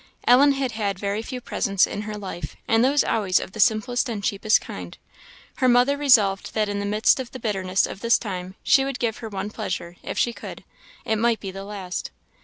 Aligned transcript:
Ellen 0.25 0.53
had 0.53 0.71
had 0.71 0.97
very 0.97 1.21
few 1.21 1.39
presents 1.39 1.85
in 1.85 2.01
her 2.01 2.17
life, 2.17 2.55
and 2.67 2.83
those 2.83 3.03
always 3.03 3.39
of 3.39 3.51
the 3.51 3.59
simplest 3.59 4.09
and 4.09 4.23
cheapest 4.23 4.59
kind; 4.59 4.97
her 5.57 5.69
mother 5.69 5.95
resolved 5.95 6.55
that 6.55 6.67
in 6.67 6.79
the 6.79 6.87
midst 6.87 7.19
of 7.19 7.29
the 7.29 7.39
bitterness 7.39 7.85
of 7.85 7.99
this 7.99 8.17
time 8.17 8.55
she 8.63 8.83
would 8.83 8.97
give 8.97 9.17
her 9.19 9.29
one 9.29 9.51
pleasure, 9.51 9.97
if 10.01 10.17
she 10.17 10.33
could 10.33 10.63
it 11.05 11.17
might 11.17 11.39
be 11.39 11.51
the 11.51 11.65
last. 11.65 12.09